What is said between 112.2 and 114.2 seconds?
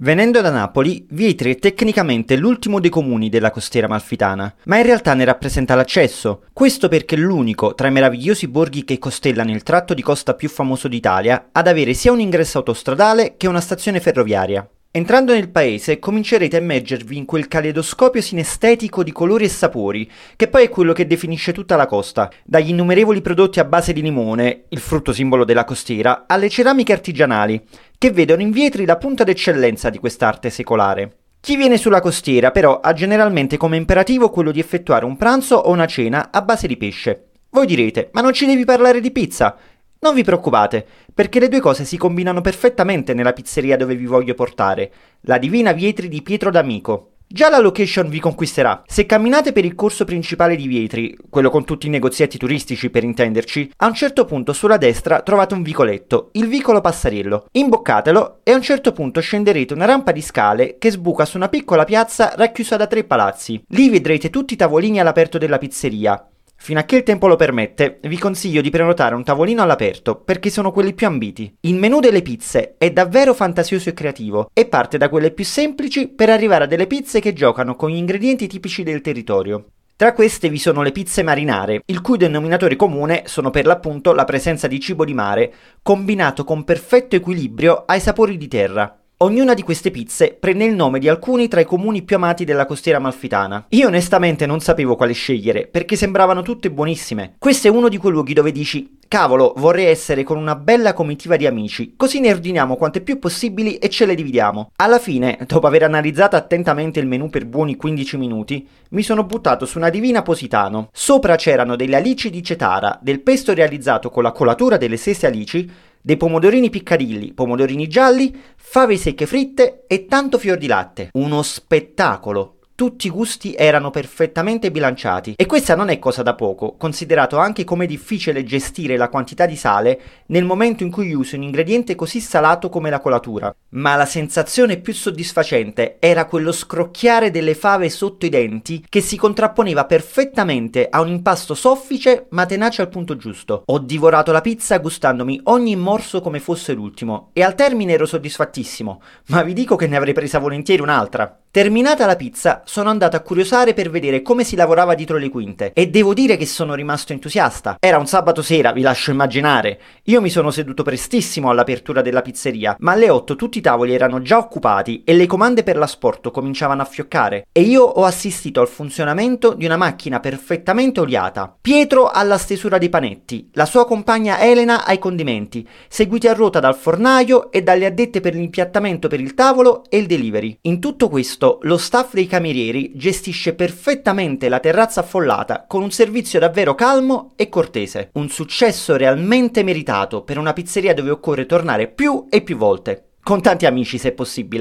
di cetara, del pesto realizzato